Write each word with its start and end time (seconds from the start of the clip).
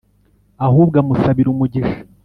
ahubwo 0.65 0.95
amusabira 1.01 1.47
umugisha. 1.51 1.99